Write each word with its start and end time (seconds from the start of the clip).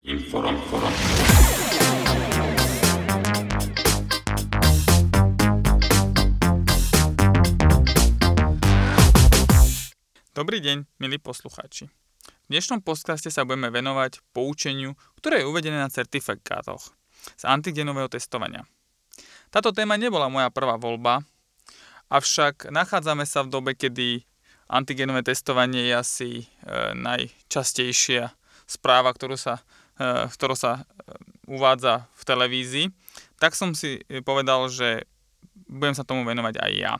Inform, 0.00 0.56
inform. 0.56 0.92
Dobrý 10.32 10.64
deň, 10.64 10.88
milí 11.04 11.20
poslucháči. 11.20 11.92
V 12.24 12.48
dnešnom 12.48 12.80
podcaste 12.80 13.28
sa 13.28 13.44
budeme 13.44 13.68
venovať 13.68 14.24
poučeniu, 14.32 14.96
ktoré 15.20 15.44
je 15.44 15.52
uvedené 15.52 15.76
na 15.76 15.92
certifikátoch 15.92 16.96
z 17.36 17.44
antigenového 17.44 18.08
testovania. 18.08 18.64
Táto 19.52 19.68
téma 19.68 20.00
nebola 20.00 20.32
moja 20.32 20.48
prvá 20.48 20.80
voľba, 20.80 21.28
avšak 22.08 22.72
nachádzame 22.72 23.28
sa 23.28 23.44
v 23.44 23.52
dobe, 23.52 23.76
kedy 23.76 24.24
antigenové 24.64 25.28
testovanie 25.28 25.92
je 25.92 25.94
asi 25.94 26.30
e, 26.40 26.44
najčastejšia 26.96 28.32
správa, 28.70 29.10
ktorú 29.10 29.34
sa, 29.34 29.60
e, 30.00 30.32
ktorú 30.32 30.56
sa 30.56 30.80
e, 30.80 31.12
uvádza 31.44 32.08
v 32.16 32.22
televízii, 32.24 32.86
tak 33.36 33.52
som 33.52 33.76
si 33.76 34.00
povedal, 34.24 34.72
že 34.72 35.04
budem 35.68 35.92
sa 35.92 36.08
tomu 36.08 36.24
venovať 36.24 36.56
aj 36.56 36.72
ja. 36.72 36.94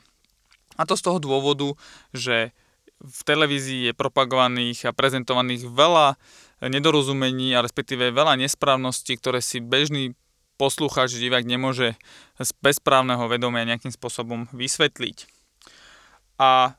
A 0.77 0.85
to 0.85 0.93
z 0.93 1.03
toho 1.09 1.17
dôvodu, 1.17 1.73
že 2.13 2.53
v 3.01 3.21
televízii 3.25 3.91
je 3.91 3.97
propagovaných 3.97 4.87
a 4.89 4.95
prezentovaných 4.95 5.65
veľa 5.65 6.15
nedorozumení 6.61 7.57
a 7.57 7.65
respektíve 7.65 8.13
veľa 8.13 8.37
nesprávností, 8.37 9.17
ktoré 9.17 9.41
si 9.41 9.57
bežný 9.57 10.13
poslucháč, 10.61 11.17
divák 11.17 11.41
nemôže 11.41 11.97
z 12.37 12.49
bezprávneho 12.61 13.25
vedomia 13.25 13.65
nejakým 13.65 13.89
spôsobom 13.89 14.45
vysvetliť. 14.53 15.25
A 16.37 16.77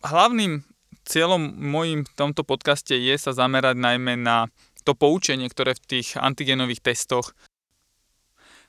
hlavným 0.00 0.64
cieľom 1.04 1.52
môjim 1.52 2.08
v 2.08 2.12
tomto 2.16 2.48
podcaste 2.48 2.96
je 2.96 3.14
sa 3.20 3.36
zamerať 3.36 3.76
najmä 3.76 4.16
na 4.16 4.48
to 4.84 4.92
poučenie, 4.92 5.48
ktoré 5.48 5.72
v 5.74 5.82
tých 5.98 6.20
antigenových 6.20 6.84
testoch. 6.84 7.32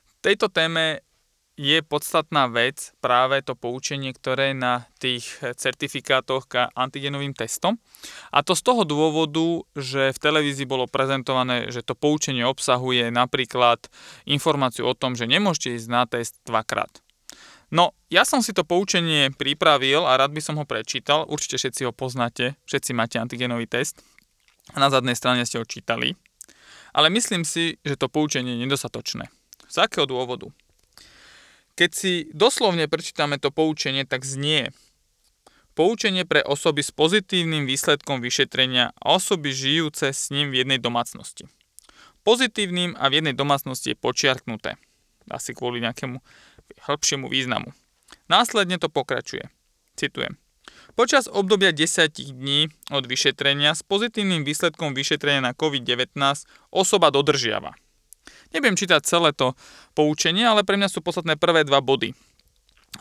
V 0.04 0.12
tejto 0.24 0.48
téme 0.48 1.06
je 1.56 1.80
podstatná 1.80 2.52
vec 2.52 2.92
práve 3.00 3.40
to 3.40 3.56
poučenie, 3.56 4.12
ktoré 4.12 4.52
na 4.52 4.84
tých 5.00 5.40
certifikátoch 5.40 6.44
k 6.52 6.68
antigenovým 6.76 7.32
testom. 7.32 7.80
A 8.28 8.44
to 8.44 8.52
z 8.52 8.60
toho 8.60 8.84
dôvodu, 8.84 9.64
že 9.72 10.12
v 10.12 10.18
televízii 10.20 10.68
bolo 10.68 10.84
prezentované, 10.84 11.72
že 11.72 11.80
to 11.80 11.96
poučenie 11.96 12.44
obsahuje 12.44 13.08
napríklad 13.08 13.88
informáciu 14.28 14.84
o 14.84 14.92
tom, 14.92 15.16
že 15.16 15.24
nemôžete 15.24 15.80
ísť 15.80 15.88
na 15.88 16.04
test 16.04 16.36
dvakrát. 16.44 17.00
No, 17.72 17.96
ja 18.12 18.22
som 18.22 18.44
si 18.44 18.54
to 18.54 18.62
poučenie 18.62 19.32
pripravil 19.34 20.06
a 20.06 20.14
rád 20.14 20.36
by 20.36 20.44
som 20.44 20.54
ho 20.60 20.68
prečítal. 20.68 21.26
Určite 21.26 21.58
všetci 21.58 21.82
ho 21.88 21.92
poznáte, 21.96 22.54
všetci 22.68 22.94
máte 22.94 23.16
antigenový 23.18 23.66
test. 23.66 24.04
A 24.74 24.82
na 24.82 24.88
zadnej 24.90 25.14
strane 25.14 25.44
ste 25.46 25.60
ho 25.60 25.66
čítali. 25.68 26.16
Ale 26.96 27.12
myslím 27.12 27.44
si, 27.44 27.76
že 27.84 28.00
to 28.00 28.08
poučenie 28.08 28.56
je 28.56 28.64
nedostatočné. 28.64 29.28
Z 29.68 29.76
akého 29.84 30.08
dôvodu? 30.08 30.48
Keď 31.76 31.90
si 31.92 32.12
doslovne 32.32 32.88
prečítame 32.88 33.36
to 33.36 33.52
poučenie, 33.52 34.08
tak 34.08 34.24
znie 34.24 34.72
Poučenie 35.76 36.24
pre 36.24 36.40
osoby 36.40 36.80
s 36.80 36.88
pozitívnym 36.88 37.68
výsledkom 37.68 38.24
vyšetrenia 38.24 38.96
a 38.96 39.12
osoby 39.12 39.52
žijúce 39.52 40.08
s 40.08 40.32
ním 40.32 40.48
v 40.48 40.64
jednej 40.64 40.80
domácnosti. 40.80 41.44
Pozitívnym 42.24 42.96
a 42.96 43.12
v 43.12 43.20
jednej 43.20 43.36
domácnosti 43.36 43.92
je 43.92 44.00
počiarknuté. 44.00 44.80
Asi 45.28 45.52
kvôli 45.52 45.84
nejakému 45.84 46.24
hĺbšiemu 46.80 47.28
významu. 47.28 47.76
Následne 48.24 48.80
to 48.80 48.88
pokračuje. 48.88 49.52
Citujem. 50.00 50.40
Počas 50.96 51.28
obdobia 51.28 51.76
10 51.76 52.08
dní 52.32 52.72
od 52.88 53.04
vyšetrenia 53.04 53.76
s 53.76 53.84
pozitívnym 53.84 54.48
výsledkom 54.48 54.96
vyšetrenia 54.96 55.44
na 55.44 55.52
COVID-19 55.52 56.16
osoba 56.72 57.12
dodržiava 57.12 57.76
Nebudem 58.56 58.80
čítať 58.80 59.04
celé 59.04 59.36
to 59.36 59.52
poučenie, 59.92 60.48
ale 60.48 60.64
pre 60.64 60.80
mňa 60.80 60.88
sú 60.88 61.04
podstatné 61.04 61.36
prvé 61.36 61.68
dva 61.68 61.84
body. 61.84 62.16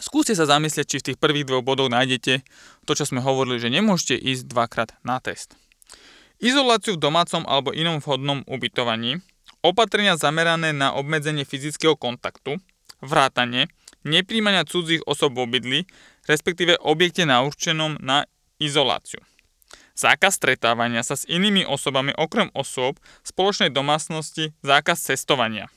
Skúste 0.04 0.36
sa 0.36 0.44
zamyslieť, 0.44 0.86
či 0.92 1.00
v 1.00 1.06
tých 1.08 1.22
prvých 1.24 1.48
dvoch 1.48 1.64
bodoch 1.64 1.88
nájdete 1.88 2.44
to, 2.84 2.92
čo 3.00 3.08
sme 3.08 3.24
hovorili, 3.24 3.64
že 3.64 3.72
nemôžete 3.72 4.20
ísť 4.20 4.44
dvakrát 4.52 4.92
na 5.08 5.24
test. 5.24 5.56
Izoláciu 6.44 7.00
v 7.00 7.04
domácom 7.08 7.48
alebo 7.48 7.72
inom 7.72 8.04
vhodnom 8.04 8.44
ubytovaní, 8.44 9.24
opatrenia 9.64 10.20
zamerané 10.20 10.76
na 10.76 10.92
obmedzenie 10.92 11.48
fyzického 11.48 11.96
kontaktu, 11.96 12.60
vrátanie, 13.00 13.72
nepríjmania 14.06 14.64
cudzích 14.70 15.04
osob 15.10 15.36
v 15.36 15.44
obydli, 15.50 15.80
respektíve 16.30 16.78
objekte 16.80 17.26
naurčenom 17.26 17.98
na 18.00 18.30
izoláciu 18.62 19.20
zákaz 19.96 20.38
stretávania 20.38 21.02
sa 21.02 21.16
s 21.16 21.24
inými 21.26 21.64
osobami 21.64 22.12
okrem 22.14 22.52
osôb 22.52 23.00
spoločnej 23.24 23.72
domácnosti, 23.72 24.52
zákaz 24.62 25.00
cestovania. 25.00 25.72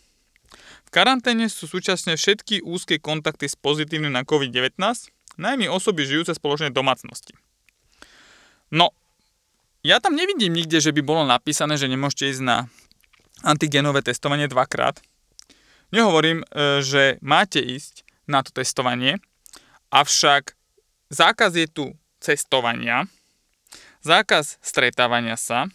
V 0.85 0.91
karanténe 0.91 1.47
sú 1.47 1.71
súčasne 1.71 2.19
všetky 2.19 2.67
úzke 2.67 2.99
kontakty 2.99 3.47
s 3.47 3.55
pozitívnym 3.55 4.13
na 4.13 4.27
COVID-19, 4.27 4.75
najmä 5.39 5.71
osoby 5.71 6.05
žijúce 6.05 6.35
v 6.35 6.41
spoločnej 6.43 6.73
domácnosti. 6.75 7.39
No, 8.75 8.93
ja 9.87 10.03
tam 10.03 10.19
nevidím 10.19 10.53
nikde, 10.53 10.83
že 10.83 10.93
by 10.93 11.01
bolo 11.01 11.23
napísané, 11.25 11.79
že 11.79 11.89
nemôžete 11.89 12.37
ísť 12.37 12.43
na 12.43 12.57
antigenové 13.47 14.03
testovanie 14.03 14.51
dvakrát. 14.51 14.99
Nehovorím, 15.95 16.43
e, 16.53 16.83
že 16.85 17.17
máte 17.25 17.63
ísť 17.63 18.08
na 18.29 18.45
to 18.45 18.53
testovanie, 18.53 19.19
avšak 19.89 20.53
zákaz 21.09 21.57
je 21.57 21.67
tu 21.67 21.85
cestovania, 22.21 23.09
zákaz 24.05 24.61
stretávania 24.61 25.35
sa 25.41 25.67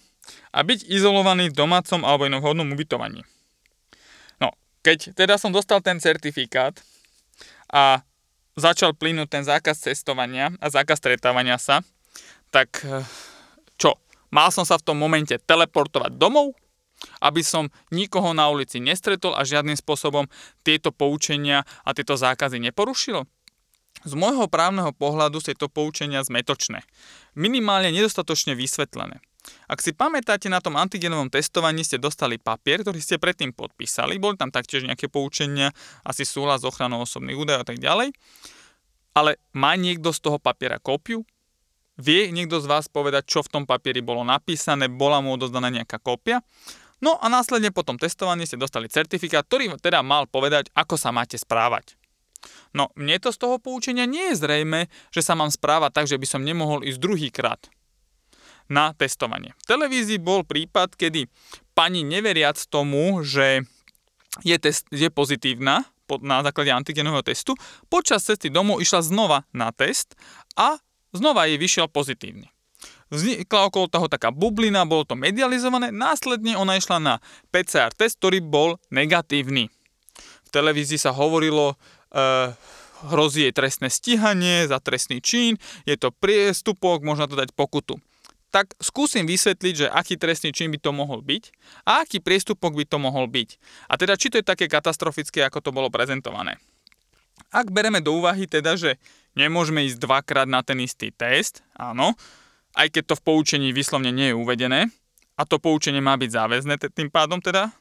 a 0.54 0.60
byť 0.62 0.88
izolovaný 0.88 1.50
v 1.52 1.58
domácom 1.58 2.06
alebo 2.06 2.30
inom 2.30 2.40
vhodnom 2.40 2.70
ubytovaní. 2.72 3.26
No, 4.38 4.54
keď 4.86 5.18
teda 5.18 5.36
som 5.42 5.50
dostal 5.50 5.82
ten 5.82 5.98
certifikát 5.98 6.78
a 7.74 8.06
začal 8.54 8.94
plynúť 8.94 9.28
ten 9.34 9.44
zákaz 9.44 9.82
cestovania 9.82 10.54
a 10.62 10.70
zákaz 10.70 11.02
stretávania 11.02 11.58
sa, 11.58 11.82
tak 12.54 12.86
eh, 12.86 13.02
čo? 13.82 13.98
Mal 14.30 14.54
som 14.54 14.66
sa 14.66 14.78
v 14.78 14.86
tom 14.86 14.98
momente 14.98 15.38
teleportovať 15.42 16.18
domov, 16.18 16.54
aby 17.24 17.42
som 17.44 17.72
nikoho 17.90 18.32
na 18.32 18.48
ulici 18.50 18.80
nestretol 18.80 19.36
a 19.36 19.48
žiadnym 19.48 19.76
spôsobom 19.76 20.28
tieto 20.62 20.92
poučenia 20.92 21.68
a 21.84 21.94
tieto 21.96 22.16
zákazy 22.16 22.60
neporušil? 22.60 23.26
Z 24.04 24.14
môjho 24.20 24.52
právneho 24.52 24.92
pohľadu 24.92 25.40
sú 25.40 25.56
to 25.56 25.72
poučenia 25.72 26.26
zmetočné. 26.26 26.84
Minimálne 27.38 27.94
nedostatočne 27.94 28.58
vysvetlené. 28.58 29.24
Ak 29.68 29.84
si 29.84 29.92
pamätáte, 29.92 30.48
na 30.48 30.64
tom 30.64 30.80
antigenovom 30.80 31.28
testovaní 31.28 31.84
ste 31.84 32.00
dostali 32.00 32.40
papier, 32.40 32.84
ktorý 32.84 33.00
ste 33.04 33.20
predtým 33.20 33.52
podpísali, 33.52 34.16
boli 34.16 34.40
tam 34.40 34.52
taktiež 34.52 34.88
nejaké 34.88 35.12
poučenia, 35.12 35.76
asi 36.08 36.24
súhlas 36.24 36.64
s 36.64 36.68
ochranou 36.68 37.04
osobných 37.04 37.36
údajov 37.36 37.64
a 37.64 37.68
tak 37.68 37.80
ďalej. 37.80 38.16
Ale 39.14 39.38
má 39.54 39.76
niekto 39.76 40.16
z 40.16 40.20
toho 40.24 40.38
papiera 40.40 40.80
kópiu? 40.80 41.28
Vie 42.00 42.34
niekto 42.34 42.58
z 42.58 42.66
vás 42.66 42.90
povedať, 42.90 43.30
čo 43.30 43.46
v 43.46 43.52
tom 43.52 43.64
papieri 43.70 44.02
bolo 44.02 44.26
napísané, 44.26 44.90
bola 44.90 45.22
mu 45.22 45.38
odozdaná 45.38 45.70
nejaká 45.70 46.02
kópia? 46.02 46.42
No 47.04 47.20
a 47.20 47.28
následne 47.28 47.76
po 47.76 47.84
tom 47.84 48.00
testovaní 48.00 48.48
ste 48.48 48.56
dostali 48.56 48.88
certifikát, 48.88 49.44
ktorý 49.44 49.76
teda 49.76 50.00
mal 50.00 50.24
povedať, 50.24 50.72
ako 50.72 50.96
sa 50.96 51.12
máte 51.12 51.36
správať. 51.36 52.00
No, 52.72 52.96
mne 52.96 53.20
to 53.20 53.36
z 53.36 53.44
toho 53.44 53.60
poučenia 53.60 54.08
nie 54.08 54.32
je 54.32 54.40
zrejme, 54.40 54.88
že 55.12 55.20
sa 55.20 55.36
mám 55.36 55.52
správať 55.52 55.92
tak, 55.92 56.06
že 56.08 56.16
by 56.16 56.28
som 56.28 56.48
nemohol 56.48 56.84
ísť 56.88 57.00
druhýkrát 57.04 57.62
na 58.72 58.96
testovanie. 58.96 59.52
V 59.68 59.76
televízii 59.76 60.24
bol 60.24 60.48
prípad, 60.48 60.96
kedy 60.96 61.28
pani 61.76 62.08
neveriac 62.08 62.56
tomu, 62.72 63.20
že 63.28 63.68
je, 64.48 64.56
test, 64.56 64.88
je 64.88 65.12
pozitívna 65.12 65.84
na 66.24 66.40
základe 66.44 66.72
antigenového 66.72 67.24
testu, 67.24 67.56
počas 67.92 68.24
cesty 68.24 68.48
domov 68.48 68.80
išla 68.80 69.04
znova 69.04 69.44
na 69.52 69.76
test 69.76 70.16
a 70.56 70.80
znova 71.12 71.52
jej 71.52 71.60
vyšiel 71.60 71.88
pozitívny. 71.92 72.53
Vznikla 73.14 73.70
okolo 73.70 73.86
toho 73.86 74.10
taká 74.10 74.34
bublina, 74.34 74.90
bolo 74.90 75.06
to 75.06 75.14
medializované, 75.14 75.94
následne 75.94 76.58
ona 76.58 76.82
išla 76.82 76.98
na 76.98 77.14
PCR 77.54 77.94
test, 77.94 78.18
ktorý 78.18 78.42
bol 78.42 78.82
negatívny. 78.90 79.70
V 80.18 80.50
televízii 80.50 80.98
sa 80.98 81.14
hovorilo, 81.14 81.78
Uh, 82.14 82.54
hrozí 83.10 83.50
jej 83.50 83.54
trestné 83.58 83.90
stíhanie 83.90 84.70
za 84.70 84.78
trestný 84.78 85.18
čin, 85.18 85.58
je 85.84 85.98
to 85.98 86.14
priestupok, 86.14 87.02
možno 87.02 87.26
to 87.26 87.36
dať 87.36 87.52
pokutu. 87.58 87.98
Tak 88.54 88.78
skúsim 88.78 89.26
vysvetliť, 89.26 89.74
že 89.74 89.88
aký 89.90 90.14
trestný 90.14 90.54
čin 90.54 90.70
by 90.70 90.78
to 90.78 90.94
mohol 90.94 91.26
byť 91.26 91.44
a 91.90 92.06
aký 92.06 92.22
priestupok 92.22 92.78
by 92.78 92.86
to 92.86 93.02
mohol 93.02 93.26
byť. 93.26 93.50
A 93.90 93.98
teda 93.98 94.14
či 94.14 94.30
to 94.30 94.38
je 94.38 94.46
také 94.46 94.70
katastrofické, 94.70 95.42
ako 95.42 95.60
to 95.60 95.74
bolo 95.74 95.90
prezentované. 95.90 96.62
Ak 97.50 97.74
bereme 97.74 97.98
do 97.98 98.14
úvahy 98.14 98.46
teda, 98.46 98.78
že 98.78 99.02
nemôžeme 99.34 99.82
ísť 99.90 99.98
dvakrát 99.98 100.46
na 100.46 100.62
ten 100.62 100.78
istý 100.86 101.10
test, 101.10 101.66
áno, 101.74 102.14
aj 102.74 102.88
keď 102.90 103.04
to 103.14 103.16
v 103.18 103.26
poučení 103.26 103.70
vyslovne 103.72 104.10
nie 104.10 104.34
je 104.34 104.38
uvedené, 104.38 104.90
a 105.34 105.42
to 105.50 105.58
poučenie 105.58 106.02
má 106.02 106.14
byť 106.14 106.30
záväzné 106.30 106.74
tým 106.94 107.10
pádom 107.10 107.42
teda, 107.42 107.74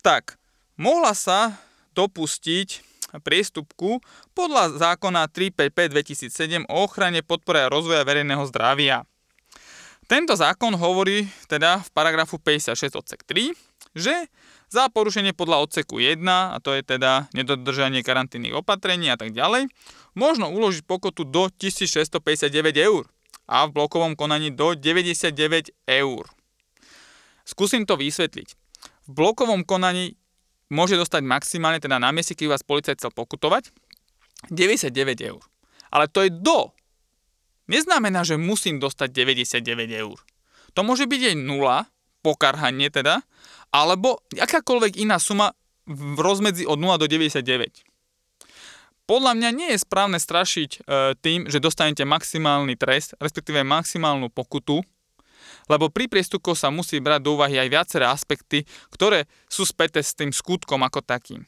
tak 0.00 0.40
mohla 0.80 1.12
sa 1.12 1.56
dopustiť 1.92 2.84
priestupku 3.20 4.02
podľa 4.36 4.76
zákona 4.76 5.28
355 5.32 6.68
2007 6.68 6.68
o 6.68 6.84
ochrane 6.84 7.24
podpore 7.24 7.64
a 7.64 7.72
rozvoja 7.72 8.04
verejného 8.04 8.44
zdravia. 8.48 9.08
Tento 10.06 10.38
zákon 10.38 10.70
hovorí 10.78 11.26
teda 11.50 11.82
v 11.82 11.88
paragrafu 11.90 12.38
56 12.38 12.94
odsek 12.94 13.26
3, 13.26 13.50
že 13.96 14.14
za 14.70 14.86
porušenie 14.90 15.34
podľa 15.34 15.66
odseku 15.66 15.98
1, 15.98 16.22
a 16.26 16.58
to 16.62 16.74
je 16.74 16.82
teda 16.82 17.26
nedodržanie 17.34 18.06
karanténnych 18.06 18.54
opatrení 18.54 19.10
a 19.10 19.18
tak 19.18 19.34
ďalej, 19.34 19.66
možno 20.14 20.50
uložiť 20.50 20.86
pokutu 20.86 21.26
do 21.26 21.50
1659 21.50 22.52
eur 22.76 23.04
a 23.46 23.66
v 23.66 23.74
blokovom 23.74 24.18
konaní 24.18 24.50
do 24.50 24.74
99 24.74 25.70
eur. 25.86 26.24
Skúsim 27.46 27.86
to 27.86 27.94
vysvetliť. 27.94 28.48
V 29.06 29.10
blokovom 29.10 29.62
konaní 29.62 30.18
môže 30.66 30.98
dostať 30.98 31.22
maximálne, 31.22 31.78
teda 31.78 32.02
na 32.02 32.10
mieste, 32.10 32.34
keď 32.34 32.58
vás 32.58 32.66
policajt 32.66 32.98
chcel 32.98 33.14
pokutovať, 33.14 33.70
99 34.50 34.90
eur. 35.22 35.42
Ale 35.94 36.10
to 36.10 36.26
je 36.26 36.30
do. 36.34 36.74
Neznamená, 37.70 38.26
že 38.26 38.34
musím 38.34 38.82
dostať 38.82 39.14
99 39.14 39.62
eur. 39.94 40.18
To 40.74 40.80
môže 40.82 41.06
byť 41.06 41.34
aj 41.34 41.36
nula, 41.38 41.86
pokarhanie 42.26 42.90
teda, 42.90 43.22
alebo 43.70 44.22
akákoľvek 44.34 44.98
iná 44.98 45.22
suma 45.22 45.54
v 45.86 46.18
rozmedzi 46.18 46.66
od 46.66 46.82
0 46.82 46.98
do 46.98 47.06
99. 47.06 47.95
Podľa 49.06 49.38
mňa 49.38 49.50
nie 49.54 49.68
je 49.70 49.82
správne 49.86 50.18
strašiť 50.18 50.70
e, 50.70 50.78
tým, 51.22 51.46
že 51.46 51.62
dostanete 51.62 52.02
maximálny 52.02 52.74
trest, 52.74 53.14
respektíve 53.22 53.62
maximálnu 53.62 54.34
pokutu, 54.34 54.82
lebo 55.70 55.86
pri 55.94 56.10
priestupkoch 56.10 56.58
sa 56.58 56.74
musí 56.74 56.98
brať 56.98 57.22
do 57.22 57.38
úvahy 57.38 57.54
aj 57.54 57.70
viaceré 57.70 58.04
aspekty, 58.10 58.66
ktoré 58.90 59.30
sú 59.46 59.62
späté 59.62 60.02
s 60.02 60.10
tým 60.10 60.34
skutkom 60.34 60.82
ako 60.82 61.06
takým. 61.06 61.46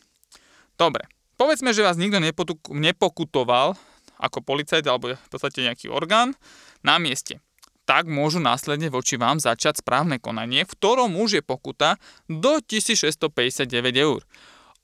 Dobre, 0.78 1.10
povedzme, 1.34 1.74
že 1.74 1.82
vás 1.82 1.98
nikto 1.98 2.22
nepokutoval 2.70 3.74
ako 4.22 4.38
policajt 4.42 4.86
alebo 4.86 5.18
v 5.18 5.30
podstate 5.30 5.66
nejaký 5.66 5.90
orgán 5.90 6.38
na 6.86 7.02
mieste 7.02 7.42
tak 7.88 8.04
môžu 8.04 8.36
následne 8.36 8.92
voči 8.92 9.16
vám 9.16 9.40
začať 9.40 9.80
správne 9.80 10.20
konanie, 10.20 10.68
v 10.68 10.72
ktorom 10.76 11.16
už 11.16 11.40
je 11.40 11.42
pokuta 11.42 11.96
do 12.28 12.60
1659 12.60 13.64
eur. 13.96 14.20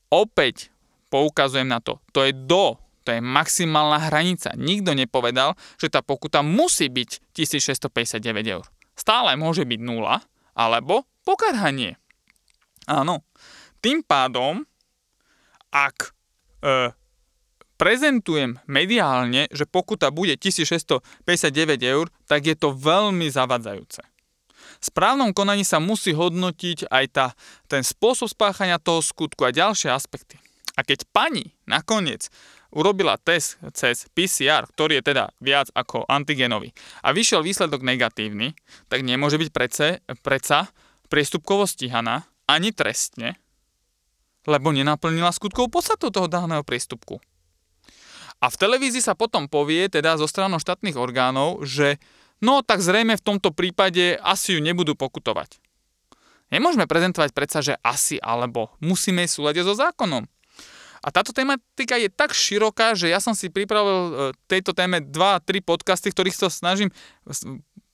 Opäť 0.08 0.72
poukazujem 1.14 1.70
na 1.70 1.78
to, 1.78 2.02
to 2.10 2.26
je 2.26 2.34
do, 2.34 2.74
to 3.06 3.14
je 3.14 3.22
maximálna 3.22 4.10
hranica. 4.10 4.50
Nikto 4.58 4.98
nepovedal, 4.98 5.54
že 5.78 5.86
tá 5.86 6.02
pokuta 6.02 6.42
musí 6.42 6.90
byť 6.90 7.30
1659 7.30 8.18
eur. 8.50 8.66
Stále 8.98 9.38
môže 9.38 9.62
byť 9.62 9.78
nula, 9.78 10.26
alebo 10.58 11.06
pokarhanie. 11.22 11.94
Áno. 12.90 13.22
Tým 13.78 14.02
pádom, 14.02 14.64
ak 15.70 16.16
e, 16.64 16.90
prezentujem 17.76 18.56
mediálne, 18.64 19.46
že 19.52 19.68
pokuta 19.68 20.08
bude 20.08 20.34
1659 20.40 21.04
eur, 21.84 22.08
tak 22.26 22.48
je 22.48 22.56
to 22.56 22.72
veľmi 22.72 23.28
zavadzajúce. 23.28 24.02
V 24.80 24.84
správnom 24.88 25.36
konaní 25.36 25.68
sa 25.68 25.78
musí 25.78 26.16
hodnotiť 26.16 26.88
aj 26.88 27.04
tá, 27.12 27.26
ten 27.68 27.84
spôsob 27.84 28.32
spáchania 28.32 28.80
toho 28.80 29.04
skutku 29.04 29.44
a 29.44 29.52
ďalšie 29.52 29.92
aspekty. 29.92 30.40
A 30.74 30.82
keď 30.82 31.06
pani 31.14 31.54
nakoniec 31.70 32.32
urobila 32.74 33.14
test 33.20 33.62
cez 33.72 34.10
PCR, 34.10 34.66
ktorý 34.66 34.98
je 34.98 35.14
teda 35.14 35.30
viac 35.38 35.70
ako 35.70 36.02
antigenový 36.10 36.74
a 37.06 37.14
vyšiel 37.14 37.46
výsledok 37.46 37.86
negatívny, 37.86 38.58
tak 38.90 39.06
nemôže 39.06 39.38
byť 39.38 39.50
predsa, 39.54 40.02
predsa 40.26 40.74
priestupkovo 41.06 41.64
stíhaná 41.70 42.26
ani 42.50 42.74
trestne, 42.74 43.38
lebo 44.44 44.74
nenaplnila 44.74 45.30
skutkovú 45.30 45.70
podstatu 45.70 46.10
toho 46.10 46.26
daného 46.26 46.66
priestupku. 46.66 47.22
A 48.42 48.50
v 48.52 48.60
televízii 48.60 49.00
sa 49.00 49.16
potom 49.16 49.48
povie, 49.48 49.88
teda 49.88 50.20
zo 50.20 50.28
stranou 50.28 50.60
štátnych 50.60 50.98
orgánov, 50.98 51.64
že 51.64 51.96
no 52.44 52.60
tak 52.60 52.84
zrejme 52.84 53.16
v 53.16 53.24
tomto 53.24 53.54
prípade 53.54 54.20
asi 54.20 54.58
ju 54.58 54.60
nebudú 54.60 54.98
pokutovať. 54.98 55.62
Nemôžeme 56.52 56.84
prezentovať 56.84 57.32
predsa, 57.32 57.64
že 57.64 57.80
asi 57.80 58.20
alebo 58.20 58.68
musíme 58.84 59.24
súľadiť 59.24 59.64
so 59.64 59.74
zákonom. 59.78 60.28
A 61.04 61.12
táto 61.12 61.36
tematika 61.36 62.00
je 62.00 62.08
tak 62.08 62.32
široká, 62.32 62.96
že 62.96 63.12
ja 63.12 63.20
som 63.20 63.36
si 63.36 63.52
pripravil 63.52 64.00
e, 64.00 64.12
tejto 64.48 64.72
téme 64.72 65.04
2-3 65.04 65.60
podcasty, 65.60 66.08
ktorých 66.08 66.32
sa 66.32 66.48
snažím, 66.48 66.88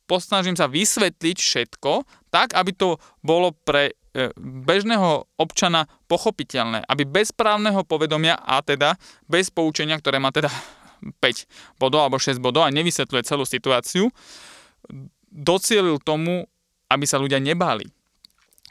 posnažím 0.06 0.54
sa 0.54 0.70
vysvetliť 0.70 1.36
všetko, 1.42 2.06
tak, 2.30 2.54
aby 2.54 2.70
to 2.70 3.02
bolo 3.18 3.50
pre 3.66 3.98
E, 4.10 4.34
bežného 4.42 5.22
občana 5.38 5.86
pochopiteľné, 6.10 6.82
aby 6.90 7.06
bez 7.06 7.30
právneho 7.30 7.86
povedomia 7.86 8.34
a 8.42 8.58
teda 8.58 8.98
bez 9.30 9.54
poučenia, 9.54 9.94
ktoré 10.02 10.18
má 10.18 10.34
teda 10.34 10.50
5 11.22 11.78
bodov 11.78 12.10
alebo 12.10 12.18
6 12.18 12.42
bodov 12.42 12.66
a 12.66 12.74
nevysvetľuje 12.74 13.22
celú 13.22 13.46
situáciu, 13.46 14.10
docielil 15.30 16.02
tomu, 16.02 16.42
aby 16.90 17.06
sa 17.06 17.22
ľudia 17.22 17.38
nebáli. 17.38 17.86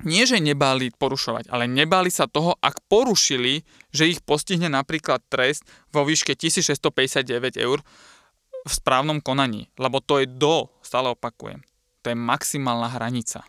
Nie, 0.07 0.23
že 0.23 0.39
nebáli 0.39 0.95
porušovať, 0.95 1.51
ale 1.51 1.67
nebáli 1.67 2.07
sa 2.07 2.23
toho, 2.23 2.55
ak 2.63 2.79
porušili, 2.87 3.67
že 3.91 4.07
ich 4.07 4.23
postihne 4.23 4.71
napríklad 4.71 5.19
trest 5.27 5.67
vo 5.91 6.07
výške 6.07 6.39
1659 6.39 7.59
eur 7.59 7.83
v 8.63 8.71
správnom 8.71 9.19
konaní. 9.19 9.67
Lebo 9.75 9.99
to 9.99 10.23
je 10.23 10.27
do, 10.27 10.71
stále 10.79 11.11
opakujem, 11.11 11.59
to 11.99 12.11
je 12.11 12.17
maximálna 12.17 12.95
hranica. 12.95 13.43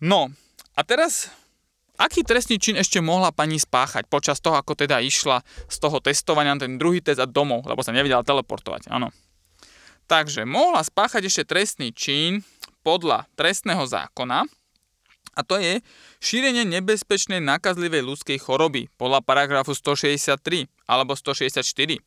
No, 0.00 0.32
a 0.72 0.80
teraz, 0.80 1.28
aký 2.00 2.24
trestný 2.24 2.56
čin 2.56 2.80
ešte 2.80 3.04
mohla 3.04 3.36
pani 3.36 3.60
spáchať 3.60 4.08
počas 4.08 4.40
toho, 4.40 4.56
ako 4.56 4.80
teda 4.80 4.96
išla 5.04 5.44
z 5.68 5.76
toho 5.76 6.00
testovania 6.00 6.56
na 6.56 6.64
ten 6.64 6.80
druhý 6.80 7.04
test 7.04 7.20
a 7.20 7.28
domov, 7.28 7.68
lebo 7.68 7.84
sa 7.84 7.92
nevedela 7.92 8.24
teleportovať, 8.24 8.88
áno. 8.88 9.12
Takže 10.04 10.44
mohla 10.44 10.84
spáchať 10.84 11.24
ešte 11.28 11.48
trestný 11.48 11.88
čin 11.96 12.44
podľa 12.84 13.24
trestného 13.34 13.88
zákona, 13.88 14.44
a 15.34 15.42
to 15.42 15.58
je 15.58 15.82
šírenie 16.22 16.62
nebezpečnej 16.62 17.42
nakazlivej 17.42 18.06
ľudskej 18.06 18.38
choroby 18.38 18.86
podľa 18.94 19.18
paragrafu 19.18 19.74
163 19.74 20.70
alebo 20.86 21.18
164. 21.18 21.98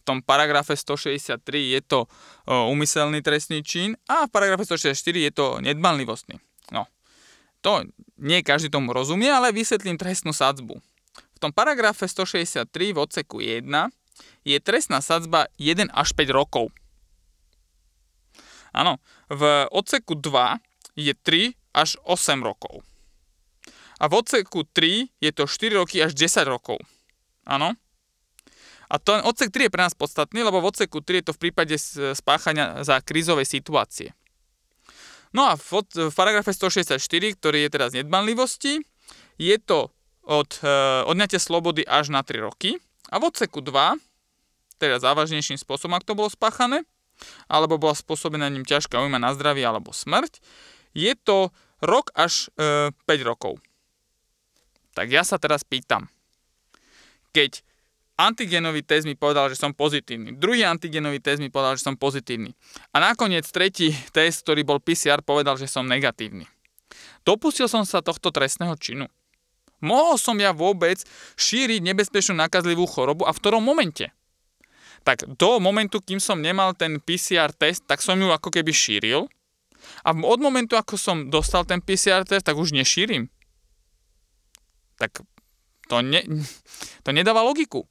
V 0.00 0.02
tom 0.06 0.24
paragrafe 0.24 0.72
163 0.72 1.44
je 1.76 1.80
to 1.84 2.08
úmyselný 2.48 3.20
trestný 3.20 3.60
čin 3.60 4.00
a 4.08 4.24
v 4.24 4.32
paragrafe 4.32 4.64
164 4.64 4.96
je 4.96 5.32
to 5.32 5.46
nedbanlivostný. 5.60 6.40
No, 6.72 6.88
to 7.60 7.84
nie 8.16 8.40
každý 8.40 8.72
tomu 8.72 8.96
rozumie, 8.96 9.28
ale 9.28 9.52
vysvetlím 9.52 10.00
trestnú 10.00 10.32
sadzbu. 10.32 10.80
V 11.36 11.38
tom 11.40 11.52
paragrafe 11.52 12.08
163 12.08 12.64
v 12.96 12.98
odseku 13.00 13.44
1 13.44 13.64
je 14.44 14.56
trestná 14.60 15.04
sadzba 15.04 15.52
1 15.60 15.92
až 15.92 16.16
5 16.16 16.32
rokov. 16.32 16.72
Áno, 18.74 18.98
v 19.30 19.70
odseku 19.70 20.18
2 20.18 20.58
je 20.98 21.14
3 21.14 21.54
až 21.74 21.94
8 22.02 22.42
rokov. 22.42 22.82
A 24.02 24.10
v 24.10 24.18
odseku 24.18 24.66
3 24.66 25.14
je 25.22 25.30
to 25.30 25.46
4 25.46 25.80
roky 25.80 26.02
až 26.02 26.12
10 26.18 26.50
rokov. 26.50 26.82
Áno. 27.46 27.78
A 28.90 28.94
ten 29.00 29.22
odsek 29.22 29.54
3 29.54 29.70
je 29.70 29.72
pre 29.72 29.82
nás 29.86 29.94
podstatný, 29.94 30.42
lebo 30.42 30.60
v 30.60 30.74
odseku 30.74 31.00
3 31.00 31.22
je 31.22 31.24
to 31.30 31.34
v 31.38 31.42
prípade 31.48 31.76
spáchania 32.18 32.82
za 32.82 33.00
krízovej 33.00 33.46
situácie. 33.46 34.12
No 35.34 35.50
a 35.50 35.58
v, 35.58 35.82
v 35.82 36.14
paragrafe 36.14 36.54
164, 36.54 36.98
ktorý 37.38 37.66
je 37.66 37.70
teraz 37.70 37.90
nedbanlivosti, 37.90 38.86
je 39.34 39.56
to 39.58 39.90
od 40.22 40.62
e, 40.62 40.70
odňatia 41.10 41.42
slobody 41.42 41.82
až 41.82 42.14
na 42.14 42.22
3 42.22 42.46
roky. 42.46 42.78
A 43.10 43.18
v 43.18 43.34
odseku 43.34 43.58
2, 43.58 43.98
teda 44.78 45.02
závažnejším 45.02 45.58
spôsobom, 45.58 45.98
ak 45.98 46.06
to 46.06 46.14
bolo 46.14 46.30
spáchané, 46.30 46.86
alebo 47.46 47.80
bola 47.80 47.96
spôsobená 47.96 48.48
ním 48.50 48.66
ťažká 48.66 48.98
ujma 49.00 49.18
na 49.20 49.32
zdravie 49.32 49.64
alebo 49.64 49.94
smrť, 49.94 50.40
je 50.94 51.12
to 51.18 51.50
rok 51.82 52.14
až 52.14 52.48
e, 52.56 52.94
5 52.94 53.30
rokov. 53.30 53.58
Tak 54.94 55.10
ja 55.10 55.26
sa 55.26 55.42
teraz 55.42 55.66
pýtam, 55.66 56.06
keď 57.34 57.66
antigenový 58.14 58.86
test 58.86 59.10
mi 59.10 59.18
povedal, 59.18 59.50
že 59.50 59.58
som 59.58 59.74
pozitívny. 59.74 60.38
Druhý 60.38 60.62
antigenový 60.62 61.18
test 61.18 61.42
mi 61.42 61.50
povedal, 61.50 61.74
že 61.74 61.82
som 61.82 61.98
pozitívny. 61.98 62.54
A 62.94 63.02
nakoniec 63.02 63.42
tretí 63.50 63.90
test, 64.14 64.46
ktorý 64.46 64.62
bol 64.62 64.78
PCR, 64.78 65.18
povedal, 65.20 65.58
že 65.58 65.66
som 65.66 65.82
negatívny. 65.82 66.46
Dopustil 67.26 67.66
som 67.66 67.82
sa 67.82 68.04
tohto 68.04 68.30
trestného 68.30 68.78
činu. 68.78 69.10
Mohol 69.82 70.16
som 70.16 70.38
ja 70.38 70.54
vôbec 70.54 71.02
šíriť 71.36 71.82
nebezpečnú 71.82 72.38
nakazlivú 72.38 72.86
chorobu 72.86 73.26
a 73.26 73.34
v 73.34 73.40
ktorom 73.42 73.60
momente? 73.60 74.14
Tak 75.04 75.36
do 75.36 75.60
momentu, 75.60 76.00
kým 76.00 76.18
som 76.18 76.40
nemal 76.40 76.72
ten 76.72 76.96
PCR 76.96 77.52
test, 77.52 77.84
tak 77.84 78.00
som 78.00 78.16
ju 78.16 78.32
ako 78.32 78.48
keby 78.48 78.72
šíril. 78.72 79.28
A 80.00 80.16
od 80.16 80.40
momentu, 80.40 80.80
ako 80.80 80.96
som 80.96 81.28
dostal 81.28 81.68
ten 81.68 81.84
PCR 81.84 82.24
test, 82.24 82.48
tak 82.48 82.56
už 82.56 82.72
nešírim. 82.72 83.28
Tak 84.96 85.20
to, 85.92 85.96
ne, 86.00 86.24
to 87.04 87.12
nedáva 87.12 87.44
logiku 87.44 87.84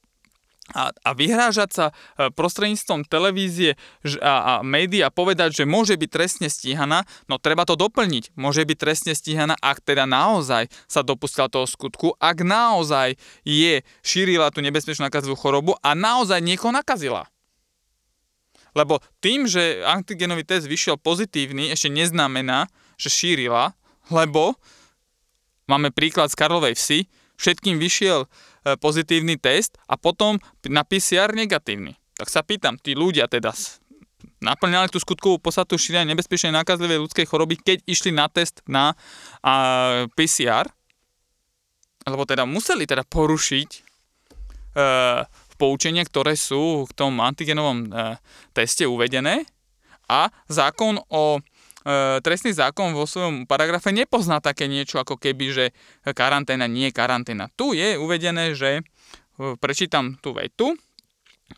a, 0.72 0.96
a 0.96 1.10
vyhrážať 1.12 1.70
sa 1.76 1.86
e, 1.92 2.32
prostredníctvom 2.32 3.04
televízie 3.04 3.76
a, 4.24 4.34
a 4.40 4.54
médií 4.64 5.04
a 5.04 5.12
povedať, 5.12 5.60
že 5.60 5.64
môže 5.68 6.00
byť 6.00 6.08
trestne 6.08 6.48
stíhaná, 6.48 7.04
no 7.28 7.36
treba 7.36 7.68
to 7.68 7.76
doplniť. 7.76 8.32
Môže 8.40 8.64
byť 8.64 8.78
trestne 8.80 9.12
stíhaná, 9.12 9.60
ak 9.60 9.84
teda 9.84 10.08
naozaj 10.08 10.72
sa 10.88 11.04
dopustila 11.04 11.52
toho 11.52 11.68
skutku, 11.68 12.16
ak 12.16 12.48
naozaj 12.48 13.20
je 13.44 13.84
šírila 14.08 14.56
tú 14.56 14.64
nebezpečnú 14.64 15.12
nakazivú 15.12 15.36
chorobu 15.36 15.76
a 15.84 15.92
naozaj 15.92 16.40
niekoho 16.40 16.72
nakazila. 16.72 17.28
Lebo 18.72 19.04
tým, 19.20 19.46
že 19.46 19.84
antigenový 19.84 20.48
test 20.48 20.66
vyšiel 20.66 20.96
pozitívny, 20.96 21.70
ešte 21.76 21.92
neznamená, 21.92 22.72
že 22.96 23.12
šírila, 23.12 23.76
lebo 24.10 24.56
máme 25.68 25.92
príklad 25.92 26.32
z 26.32 26.40
Karlovej 26.40 26.74
vsi, 26.80 27.00
všetkým 27.38 27.78
vyšiel 27.78 28.26
e, 28.26 28.28
pozitívny 28.78 29.40
test 29.40 29.78
a 29.90 29.98
potom 29.98 30.38
na 30.68 30.86
PCR 30.86 31.34
negatívny. 31.34 31.98
Tak 32.18 32.30
sa 32.30 32.46
pýtam, 32.46 32.78
tí 32.78 32.94
ľudia 32.94 33.26
teda 33.28 33.52
naplňali 34.44 34.92
tú 34.92 35.00
skutkovú 35.00 35.40
podstatu 35.40 35.80
šírenia 35.80 36.14
nebezpečnej 36.14 36.52
nákazlivej 36.52 37.00
ľudskej 37.08 37.26
choroby, 37.28 37.56
keď 37.60 37.78
išli 37.88 38.12
na 38.12 38.28
test 38.28 38.60
na 38.68 38.94
a, 39.40 40.08
PCR, 40.14 40.68
alebo 42.04 42.28
teda 42.28 42.44
museli 42.44 42.84
teda 42.84 43.08
porušiť 43.08 43.70
e, 43.72 43.82
poučenia, 45.56 46.04
ktoré 46.04 46.36
sú 46.36 46.84
v 46.84 46.92
tom 46.92 47.24
antigenovom 47.24 47.88
e, 47.88 48.20
teste 48.52 48.84
uvedené 48.84 49.48
a 50.12 50.28
zákon 50.52 51.00
o 51.08 51.40
trestný 52.24 52.56
zákon 52.56 52.96
vo 52.96 53.04
svojom 53.04 53.44
paragrafe 53.44 53.92
nepozná 53.92 54.40
také 54.40 54.72
niečo 54.72 55.04
ako 55.04 55.20
keby, 55.20 55.46
že 55.52 55.66
karanténa 56.16 56.68
nie 56.72 56.90
je 56.90 56.96
karanténa. 56.96 57.52
Tu 57.60 57.76
je 57.76 58.00
uvedené, 58.00 58.56
že 58.56 58.80
e, 58.80 58.82
prečítam 59.60 60.16
tú 60.24 60.32
vetu, 60.32 60.80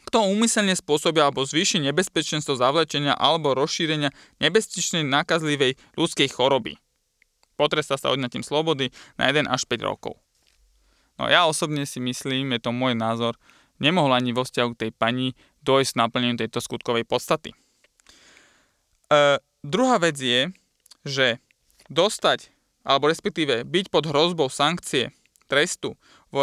kto 0.10 0.26
úmyselne 0.26 0.74
spôsobí 0.74 1.22
alebo 1.22 1.46
zvýši 1.46 1.78
nebezpečenstvo 1.86 2.58
zavlečenia 2.58 3.14
alebo 3.14 3.54
rozšírenia 3.54 4.10
nebezpečnej 4.42 5.06
nákazlivej 5.06 5.78
ľudskej 5.94 6.28
choroby. 6.34 6.82
Potrestá 7.56 7.96
sa 7.96 8.12
odňatím 8.12 8.44
slobody 8.44 8.92
na 9.16 9.32
1 9.32 9.48
až 9.48 9.64
5 9.70 9.80
rokov. 9.86 10.20
No 11.16 11.32
ja 11.32 11.48
osobne 11.48 11.88
si 11.88 12.04
myslím, 12.04 12.58
je 12.58 12.66
to 12.66 12.76
môj 12.76 12.98
názor, 12.98 13.40
nemohol 13.80 14.12
ani 14.12 14.36
vo 14.36 14.44
vzťahu 14.44 14.70
k 14.76 14.80
tej 14.88 14.92
pani 14.92 15.28
dojsť 15.64 15.96
naplneniu 15.96 16.36
tejto 16.36 16.60
skutkovej 16.60 17.08
podstaty. 17.08 17.56
E, 19.08 19.40
druhá 19.66 19.98
vec 19.98 20.16
je, 20.22 20.54
že 21.02 21.42
dostať, 21.90 22.54
alebo 22.86 23.10
respektíve 23.10 23.66
byť 23.66 23.86
pod 23.90 24.06
hrozbou 24.06 24.48
sankcie, 24.48 25.10
trestu 25.50 25.98
v 26.30 26.38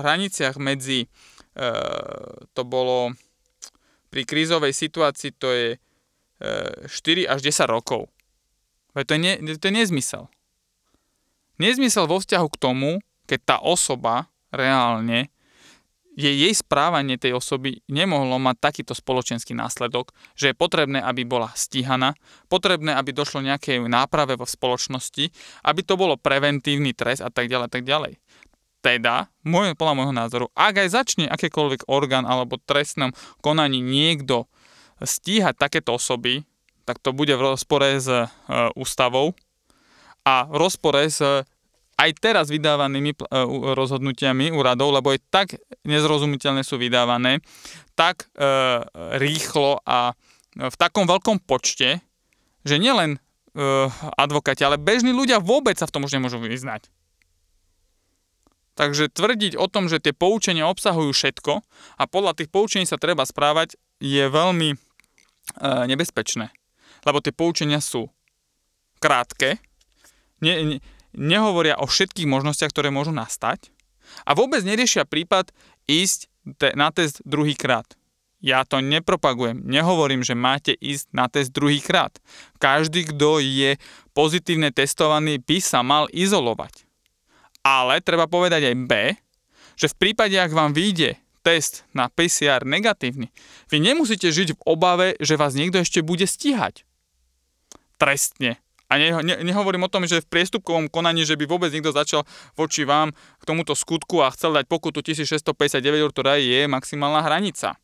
hraniciach 0.00 0.56
medzi 0.56 1.08
E, 1.52 1.68
to 2.56 2.64
bolo 2.64 3.12
pri 4.08 4.24
krízovej 4.24 4.72
situácii 4.72 5.36
to 5.36 5.48
je 5.52 5.68
4 6.40 6.88
e, 6.88 7.28
až 7.28 7.40
10 7.44 7.68
rokov. 7.68 8.08
To 8.96 9.12
je, 9.12 9.56
to 9.60 9.64
je 9.68 9.74
nezmysel. 9.74 10.28
Nezmysel 11.60 12.08
vo 12.08 12.20
vzťahu 12.20 12.48
k 12.56 12.60
tomu, 12.60 12.90
keď 13.28 13.40
tá 13.44 13.56
osoba 13.60 14.32
reálne 14.52 15.32
je 16.12 16.28
jej 16.28 16.52
správanie 16.52 17.16
tej 17.16 17.36
osoby 17.36 17.80
nemohlo 17.88 18.36
mať 18.36 18.56
takýto 18.60 18.92
spoločenský 18.92 19.56
následok, 19.56 20.12
že 20.36 20.52
je 20.52 20.56
potrebné, 20.56 21.00
aby 21.00 21.24
bola 21.24 21.48
stíhaná, 21.56 22.12
potrebné, 22.52 22.92
aby 22.92 23.16
došlo 23.16 23.40
nejakej 23.40 23.88
náprave 23.88 24.36
vo 24.36 24.44
spoločnosti, 24.44 25.32
aby 25.64 25.80
to 25.80 25.96
bolo 25.96 26.20
preventívny 26.20 26.92
trest 26.92 27.24
a 27.24 27.32
tak 27.32 27.48
ďalej, 27.48 27.68
tak 27.72 27.84
ďalej. 27.88 28.20
Teda, 28.82 29.30
môj, 29.46 29.78
podľa 29.78 29.94
môjho 29.94 30.14
názoru, 30.14 30.46
ak 30.58 30.84
aj 30.84 30.88
začne 30.90 31.26
akékoľvek 31.30 31.86
orgán 31.86 32.26
alebo 32.26 32.58
trestnom 32.58 33.14
konaní 33.38 33.78
niekto 33.78 34.50
stíhať 34.98 35.54
takéto 35.54 35.94
osoby, 35.94 36.42
tak 36.82 36.98
to 36.98 37.14
bude 37.14 37.30
v 37.30 37.54
rozpore 37.54 38.02
s 38.02 38.10
e, 38.10 38.26
ústavou 38.74 39.38
a 40.26 40.50
v 40.50 40.56
rozpore 40.58 41.06
s 41.06 41.46
aj 42.02 42.10
teraz 42.18 42.46
vydávanými 42.50 43.14
e, 43.14 43.18
rozhodnutiami 43.78 44.50
úradov, 44.50 44.90
lebo 44.90 45.14
je 45.14 45.22
tak 45.30 45.54
nezrozumiteľné 45.86 46.66
sú 46.66 46.76
vydávané, 46.82 47.38
tak 47.94 48.26
e, 48.34 48.46
rýchlo 49.22 49.78
a 49.86 50.18
v 50.52 50.76
takom 50.76 51.08
veľkom 51.08 51.46
počte, 51.46 52.02
že 52.66 52.76
nielen 52.76 53.16
e, 53.16 53.18
advokáti, 54.18 54.66
ale 54.66 54.82
bežní 54.82 55.14
ľudia 55.14 55.38
vôbec 55.38 55.78
sa 55.78 55.86
v 55.86 55.94
tom 55.94 56.04
už 56.04 56.14
nemôžu 56.18 56.42
vyznať. 56.42 56.90
Takže 58.72 59.12
tvrdiť 59.12 59.60
o 59.60 59.68
tom, 59.68 59.86
že 59.86 60.00
tie 60.00 60.16
poučenia 60.16 60.64
obsahujú 60.64 61.12
všetko 61.12 61.60
a 62.00 62.02
podľa 62.08 62.40
tých 62.40 62.48
poučení 62.48 62.88
sa 62.88 62.96
treba 62.96 63.28
správať, 63.28 63.76
je 64.00 64.24
veľmi 64.26 64.74
e, 64.74 64.76
nebezpečné. 65.86 66.50
Lebo 67.02 67.20
tie 67.20 67.34
poučenia 67.34 67.82
sú 67.82 68.08
krátke, 69.02 69.58
ne, 70.38 70.54
ne, 70.62 70.76
nehovoria 71.16 71.78
o 71.78 71.88
všetkých 71.88 72.28
možnostiach, 72.28 72.72
ktoré 72.72 72.88
môžu 72.88 73.12
nastať 73.12 73.72
a 74.24 74.36
vôbec 74.36 74.60
neriešia 74.64 75.08
prípad 75.08 75.52
ísť 75.88 76.28
na 76.76 76.90
test 76.90 77.22
druhýkrát. 77.24 77.86
Ja 78.42 78.66
to 78.66 78.82
nepropagujem, 78.82 79.62
nehovorím, 79.62 80.26
že 80.26 80.34
máte 80.34 80.74
ísť 80.74 81.14
na 81.14 81.30
test 81.30 81.54
druhýkrát. 81.54 82.18
Každý, 82.58 83.14
kto 83.14 83.38
je 83.38 83.78
pozitívne 84.18 84.74
testovaný, 84.74 85.38
by 85.38 85.62
sa 85.62 85.86
mal 85.86 86.10
izolovať. 86.10 86.82
Ale 87.62 88.02
treba 88.02 88.26
povedať 88.26 88.74
aj 88.74 88.76
B, 88.90 88.92
že 89.78 89.86
v 89.94 89.98
prípade, 89.98 90.34
ak 90.34 90.50
vám 90.50 90.74
vyjde 90.74 91.22
test 91.46 91.86
na 91.94 92.10
PCR 92.10 92.66
negatívny, 92.66 93.30
vy 93.70 93.78
nemusíte 93.78 94.26
žiť 94.26 94.58
v 94.58 94.62
obave, 94.66 95.14
že 95.22 95.38
vás 95.38 95.54
niekto 95.54 95.78
ešte 95.78 96.02
bude 96.02 96.26
stíhať. 96.26 96.82
Trestne. 97.94 98.58
A 98.92 99.00
ne, 99.00 99.08
ne, 99.24 99.40
nehovorím 99.40 99.88
o 99.88 99.92
tom, 99.92 100.04
že 100.04 100.20
v 100.20 100.28
priestupkovom 100.28 100.92
konaní, 100.92 101.24
že 101.24 101.40
by 101.40 101.48
vôbec 101.48 101.72
niekto 101.72 101.96
začal 101.96 102.28
voči 102.52 102.84
vám 102.84 103.16
k 103.40 103.42
tomuto 103.48 103.72
skutku 103.72 104.20
a 104.20 104.28
chcel 104.36 104.52
dať 104.52 104.68
pokutu 104.68 105.00
1659 105.00 105.80
eur, 105.80 106.12
ktorá 106.12 106.36
je 106.36 106.68
maximálna 106.68 107.24
hranica. 107.24 107.80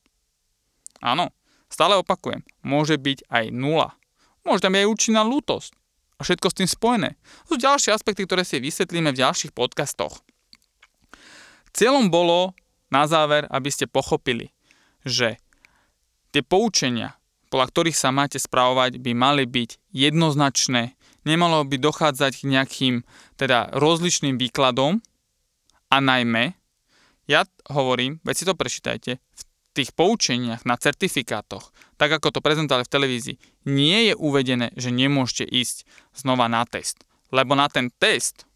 Áno, 1.00 1.32
stále 1.72 1.96
opakujem, 1.96 2.44
môže 2.60 3.00
byť 3.00 3.24
aj 3.32 3.44
nula. 3.48 3.96
Môže 4.44 4.68
tam 4.68 4.76
byť 4.76 4.84
aj 4.84 4.92
účinná 4.92 5.24
lútosť 5.24 5.72
a 6.18 6.26
všetko 6.26 6.46
s 6.52 6.58
tým 6.60 6.68
spojené. 6.68 7.10
To 7.48 7.56
sú 7.56 7.62
ďalšie 7.62 7.94
aspekty, 7.94 8.26
ktoré 8.26 8.42
si 8.44 8.60
vysvetlíme 8.60 9.14
v 9.14 9.20
ďalších 9.22 9.54
podcastoch. 9.56 10.20
Cieľom 11.72 12.10
bolo 12.10 12.52
na 12.90 13.06
záver, 13.06 13.46
aby 13.48 13.70
ste 13.70 13.86
pochopili, 13.86 14.50
že 15.06 15.38
tie 16.34 16.42
poučenia, 16.42 17.14
podľa 17.48 17.66
ktorých 17.70 17.96
sa 17.96 18.10
máte 18.10 18.36
správovať, 18.36 18.98
by 18.98 19.12
mali 19.14 19.46
byť 19.46 19.78
jednoznačné, 19.94 20.97
nemalo 21.24 21.64
by 21.66 21.76
dochádzať 21.78 22.32
k 22.42 22.48
nejakým 22.50 22.94
teda 23.38 23.74
rozličným 23.74 24.38
výkladom 24.38 25.02
a 25.88 25.96
najmä, 25.98 26.54
ja 27.28 27.44
hovorím, 27.68 28.20
veď 28.24 28.34
si 28.36 28.48
to 28.48 28.54
prečítajte, 28.56 29.12
v 29.20 29.42
tých 29.76 29.92
poučeniach 29.94 30.66
na 30.66 30.74
certifikátoch, 30.74 31.70
tak 32.00 32.10
ako 32.10 32.34
to 32.34 32.40
prezentovali 32.42 32.82
v 32.82 32.94
televízii, 32.94 33.36
nie 33.68 34.10
je 34.10 34.14
uvedené, 34.16 34.72
že 34.74 34.90
nemôžete 34.90 35.44
ísť 35.46 35.84
znova 36.16 36.48
na 36.48 36.64
test. 36.64 37.04
Lebo 37.28 37.52
na 37.52 37.68
ten 37.68 37.92
test 38.00 38.48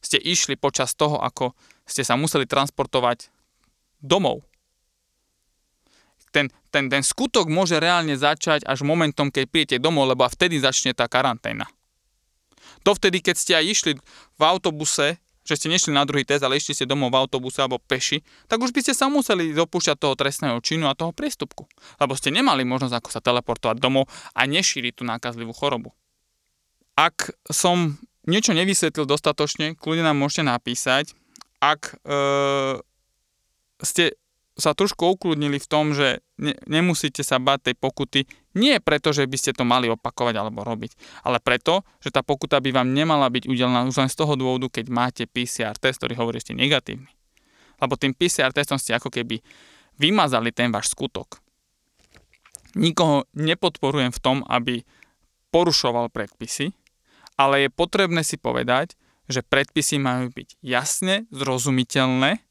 ste 0.00 0.16
išli 0.16 0.56
počas 0.56 0.96
toho, 0.96 1.20
ako 1.20 1.52
ste 1.84 2.00
sa 2.00 2.16
museli 2.16 2.48
transportovať 2.48 3.28
domov. 4.00 4.44
Ten, 6.32 6.50
ten, 6.74 6.90
ten 6.90 7.04
skutok 7.04 7.46
môže 7.46 7.78
reálne 7.78 8.18
začať 8.18 8.66
až 8.66 8.82
momentom, 8.82 9.30
keď 9.30 9.44
príjete 9.46 9.76
domov, 9.78 10.10
lebo 10.10 10.26
vtedy 10.26 10.58
začne 10.58 10.90
tá 10.90 11.06
karanténa. 11.06 11.70
Vtedy, 12.96 13.22
keď 13.22 13.36
ste 13.38 13.52
aj 13.54 13.64
išli 13.70 13.92
v 14.38 14.42
autobuse 14.42 15.22
že 15.44 15.60
ste 15.60 15.68
nešli 15.68 15.92
na 15.92 16.08
druhý 16.08 16.24
test, 16.24 16.40
ale 16.40 16.56
išli 16.56 16.72
ste 16.72 16.88
domov 16.88 17.12
v 17.12 17.20
autobuse 17.20 17.60
alebo 17.60 17.76
peši, 17.76 18.24
tak 18.48 18.64
už 18.64 18.72
by 18.72 18.80
ste 18.80 18.96
sa 18.96 19.12
museli 19.12 19.52
dopúšťať 19.52 19.96
toho 20.00 20.16
trestného 20.16 20.56
činu 20.64 20.88
a 20.88 20.96
toho 20.96 21.12
priestupku. 21.12 21.68
Lebo 22.00 22.16
ste 22.16 22.32
nemali 22.32 22.64
možnosť 22.64 22.96
ako 22.96 23.08
sa 23.12 23.20
teleportovať 23.20 23.76
domov 23.76 24.08
a 24.32 24.48
nešíriť 24.48 24.92
tú 24.96 25.04
nákazlivú 25.04 25.52
chorobu. 25.52 25.92
Ak 26.96 27.36
som 27.52 28.00
niečo 28.24 28.56
nevysvetlil 28.56 29.04
dostatočne, 29.04 29.76
kľudne 29.76 30.08
nám 30.08 30.16
môžete 30.16 30.48
napísať. 30.48 31.12
Ak 31.60 31.92
e, 31.92 32.20
ste 33.84 34.16
sa 34.56 34.72
trošku 34.72 35.04
ukludnili 35.04 35.60
v 35.60 35.68
tom, 35.68 35.92
že 35.92 36.24
ne, 36.40 36.56
nemusíte 36.64 37.20
sa 37.20 37.36
báť 37.36 37.70
tej 37.70 37.76
pokuty, 37.76 38.20
nie 38.54 38.78
preto, 38.78 39.10
že 39.10 39.26
by 39.26 39.36
ste 39.38 39.52
to 39.52 39.66
mali 39.66 39.90
opakovať 39.90 40.34
alebo 40.38 40.62
robiť, 40.62 41.22
ale 41.26 41.42
preto, 41.42 41.82
že 41.98 42.14
tá 42.14 42.22
pokuta 42.22 42.62
by 42.62 42.70
vám 42.70 42.94
nemala 42.94 43.26
byť 43.26 43.50
udelená 43.50 43.86
už 43.86 44.06
len 44.06 44.10
z 44.10 44.18
toho 44.18 44.38
dôvodu, 44.38 44.70
keď 44.70 44.86
máte 44.90 45.22
PCR 45.26 45.74
test, 45.74 45.98
ktorý 46.02 46.14
hovorí, 46.18 46.38
že 46.38 46.50
ste 46.50 46.58
negatívny. 46.58 47.10
Lebo 47.82 47.98
tým 47.98 48.14
PCR 48.14 48.54
testom 48.54 48.78
ste 48.78 48.94
ako 48.94 49.10
keby 49.10 49.42
vymazali 49.98 50.54
ten 50.54 50.70
váš 50.70 50.94
skutok. 50.94 51.42
Nikoho 52.74 53.26
nepodporujem 53.34 54.10
v 54.10 54.22
tom, 54.22 54.42
aby 54.50 54.82
porušoval 55.54 56.10
predpisy, 56.10 56.74
ale 57.38 57.66
je 57.66 57.70
potrebné 57.70 58.26
si 58.26 58.34
povedať, 58.34 58.98
že 59.30 59.46
predpisy 59.46 60.02
majú 60.02 60.30
byť 60.34 60.58
jasne 60.60 61.24
zrozumiteľné 61.30 62.42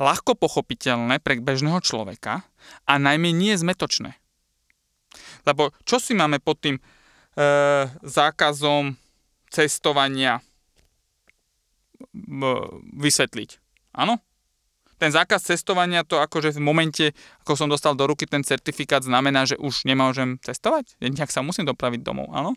ľahko 0.00 0.32
pochopiteľné 0.32 1.20
pre 1.20 1.38
bežného 1.38 1.78
človeka 1.84 2.42
a 2.88 2.92
najmä 2.96 3.36
nie 3.36 3.52
zmetočné. 3.52 4.16
Lebo 5.44 5.70
čo 5.84 6.02
si 6.02 6.12
máme 6.16 6.42
pod 6.42 6.60
tým 6.60 6.76
e, 6.76 6.82
zákazom 8.04 8.96
cestovania 9.50 10.40
vysvetliť? 12.96 13.50
Áno? 13.96 14.18
Ten 15.00 15.08
zákaz 15.08 15.48
cestovania 15.48 16.04
to 16.04 16.20
akože 16.20 16.56
v 16.56 16.60
momente, 16.60 17.04
ako 17.44 17.56
som 17.56 17.68
dostal 17.72 17.96
do 17.96 18.04
ruky 18.04 18.28
ten 18.28 18.44
certifikát, 18.44 19.00
znamená, 19.00 19.48
že 19.48 19.56
už 19.56 19.88
nemôžem 19.88 20.36
cestovať? 20.44 21.00
Nejak 21.00 21.32
sa 21.32 21.40
musím 21.40 21.64
dopraviť 21.64 22.04
domov, 22.04 22.28
áno? 22.36 22.52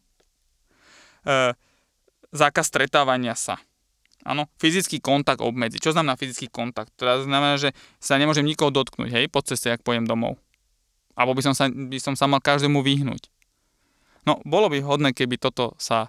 E, 1.24 1.56
zákaz 2.36 2.68
stretávania 2.68 3.36
sa 3.40 3.60
Áno, 4.24 4.48
fyzický 4.56 5.04
kontakt 5.04 5.44
obmedzi. 5.44 5.84
Čo 5.84 5.92
znamená 5.92 6.16
fyzický 6.16 6.48
kontakt? 6.48 6.96
To 6.96 7.28
znamená, 7.28 7.60
že 7.60 7.76
sa 8.00 8.16
nemôžem 8.16 8.48
nikoho 8.48 8.72
dotknúť, 8.72 9.12
hej, 9.12 9.26
po 9.28 9.44
ceste, 9.44 9.68
ak 9.68 9.84
pojem 9.84 10.08
domov. 10.08 10.40
Alebo 11.14 11.38
by 11.38 11.42
som 11.46 11.54
sa, 11.54 11.70
by 11.70 12.00
som 12.02 12.18
sa 12.18 12.26
mal 12.26 12.42
každému 12.42 12.82
vyhnúť. 12.82 13.30
No, 14.24 14.40
bolo 14.48 14.72
by 14.72 14.80
hodné, 14.82 15.12
keby 15.12 15.36
toto 15.36 15.76
sa 15.78 16.08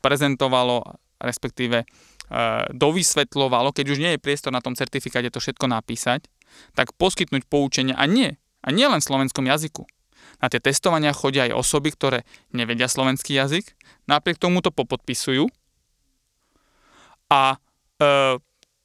prezentovalo, 0.00 0.96
respektíve 1.20 1.84
e, 1.84 1.86
dovysvetľovalo, 2.72 3.76
keď 3.76 3.86
už 3.92 3.98
nie 4.00 4.12
je 4.16 4.22
priestor 4.22 4.50
na 4.52 4.64
tom 4.64 4.72
certifikáte 4.72 5.28
to 5.28 5.42
všetko 5.42 5.68
napísať, 5.68 6.24
tak 6.72 6.96
poskytnúť 6.96 7.44
poučenia 7.50 7.94
a 7.98 8.08
nie, 8.08 8.40
a 8.64 8.68
nie 8.72 8.88
len 8.88 9.02
v 9.02 9.08
slovenskom 9.08 9.44
jazyku. 9.44 9.84
Na 10.40 10.48
tie 10.48 10.60
testovania 10.60 11.16
chodia 11.16 11.48
aj 11.48 11.56
osoby, 11.56 11.92
ktoré 11.92 12.18
nevedia 12.52 12.88
slovenský 12.88 13.36
jazyk, 13.36 13.76
napriek 14.08 14.40
tomu 14.40 14.64
to 14.64 14.72
popodpisujú 14.72 15.48
a, 17.28 17.58
e, 18.00 18.06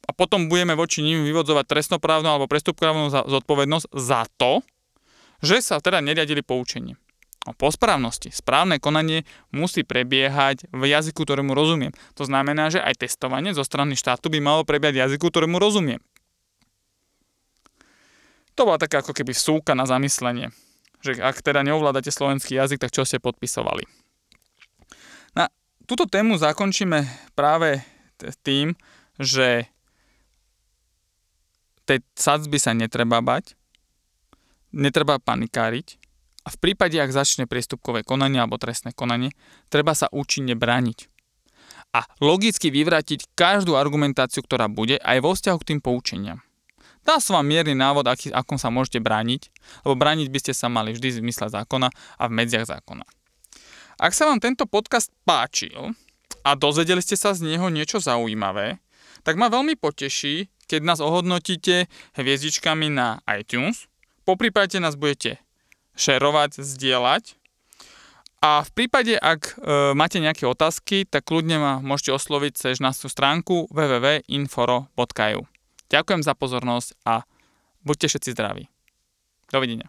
a 0.02 0.10
potom 0.12 0.50
budeme 0.50 0.74
voči 0.74 1.00
ním 1.00 1.24
vyvodzovať 1.24 1.64
trestnoprávnu 1.70 2.28
alebo 2.28 2.50
prestupkoprávnu 2.50 3.08
zodpovednosť 3.08 3.86
za 3.94 4.26
to, 4.36 4.60
že 5.42 5.58
sa 5.58 5.82
teda 5.82 5.98
neriadili 5.98 6.40
poučením. 6.40 6.96
O 7.42 7.50
posprávnosti. 7.50 8.30
Správne 8.30 8.78
konanie 8.78 9.26
musí 9.50 9.82
prebiehať 9.82 10.70
v 10.70 10.82
jazyku, 10.86 11.26
ktorému 11.26 11.50
rozumiem. 11.58 11.90
To 12.14 12.22
znamená, 12.22 12.70
že 12.70 12.78
aj 12.78 13.02
testovanie 13.02 13.50
zo 13.50 13.66
strany 13.66 13.98
štátu 13.98 14.30
by 14.30 14.38
malo 14.38 14.62
prebiehať 14.62 15.10
jazyku, 15.10 15.26
ktorému 15.26 15.58
rozumiem. 15.58 15.98
To 18.54 18.62
bola 18.62 18.78
taká 18.78 19.02
ako 19.02 19.10
keby 19.10 19.34
súka 19.34 19.74
na 19.74 19.90
zamyslenie, 19.90 20.54
že 21.02 21.18
ak 21.18 21.42
teda 21.42 21.66
neovládate 21.66 22.14
slovenský 22.14 22.54
jazyk, 22.54 22.78
tak 22.78 22.94
čo 22.94 23.02
ste 23.02 23.18
podpisovali. 23.18 23.90
Na 25.34 25.50
túto 25.90 26.06
tému 26.06 26.38
zakončíme 26.38 27.02
práve 27.34 27.82
tým, 28.46 28.78
že 29.18 29.66
tej 31.90 32.06
sadzby 32.14 32.62
sa 32.62 32.70
netreba 32.70 33.18
bať, 33.18 33.58
netreba 34.72 35.20
panikáriť 35.22 36.00
a 36.42 36.48
v 36.50 36.56
prípade, 36.58 36.98
ak 36.98 37.14
začne 37.14 37.46
priestupkové 37.46 38.02
konanie 38.02 38.42
alebo 38.42 38.58
trestné 38.58 38.90
konanie, 38.90 39.30
treba 39.70 39.94
sa 39.94 40.10
účinne 40.10 40.58
brániť. 40.58 41.06
A 41.92 42.08
logicky 42.24 42.72
vyvrátiť 42.72 43.30
každú 43.36 43.76
argumentáciu, 43.76 44.40
ktorá 44.42 44.66
bude 44.66 44.96
aj 45.04 45.18
vo 45.20 45.36
vzťahu 45.36 45.58
k 45.60 45.68
tým 45.72 45.80
poučeniam. 45.84 46.40
Dá 47.04 47.18
som 47.18 47.36
vám 47.36 47.50
mierny 47.50 47.76
návod, 47.76 48.06
aký, 48.08 48.32
akom 48.32 48.56
sa 48.56 48.72
môžete 48.72 49.02
brániť, 49.02 49.50
lebo 49.84 49.98
brániť 49.98 50.28
by 50.30 50.38
ste 50.40 50.52
sa 50.54 50.70
mali 50.72 50.94
vždy 50.96 51.08
v 51.12 51.18
zmysle 51.26 51.50
zákona 51.50 51.90
a 51.92 52.22
v 52.26 52.32
medziach 52.32 52.70
zákona. 52.70 53.04
Ak 54.00 54.16
sa 54.16 54.30
vám 54.30 54.40
tento 54.40 54.64
podcast 54.64 55.12
páčil, 55.26 55.94
a 56.42 56.56
dozvedeli 56.58 57.04
ste 57.04 57.14
sa 57.14 57.36
z 57.36 57.44
neho 57.44 57.68
niečo 57.70 58.02
zaujímavé, 58.02 58.82
tak 59.22 59.38
ma 59.38 59.46
veľmi 59.46 59.78
poteší, 59.78 60.50
keď 60.66 60.80
nás 60.82 60.98
ohodnotíte 60.98 61.86
hviezdičkami 62.18 62.90
na 62.90 63.22
iTunes. 63.30 63.86
Po 64.22 64.38
prípade 64.38 64.78
nás 64.78 64.94
budete 64.94 65.42
šerovať, 65.98 66.62
zdieľať. 66.62 67.36
A 68.42 68.66
v 68.66 68.70
prípade, 68.74 69.14
ak 69.14 69.54
e, 69.54 69.94
máte 69.94 70.18
nejaké 70.18 70.50
otázky, 70.50 71.06
tak 71.06 71.30
kľudne 71.30 71.62
ma 71.62 71.72
môžete 71.78 72.10
osloviť 72.10 72.52
cez 72.58 72.82
našu 72.82 73.06
stránku 73.06 73.70
www.inforo.eu. 73.70 75.40
Ďakujem 75.86 76.22
za 76.26 76.34
pozornosť 76.34 76.88
a 77.06 77.22
buďte 77.86 78.10
všetci 78.10 78.34
zdraví. 78.34 78.66
Dovidenia. 79.46 79.86